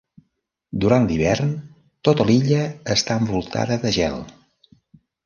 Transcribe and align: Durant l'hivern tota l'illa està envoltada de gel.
Durant 0.85 1.03
l'hivern 1.11 1.51
tota 2.09 2.25
l'illa 2.29 2.63
està 2.97 3.19
envoltada 3.25 3.79
de 3.85 3.93
gel. 3.99 4.19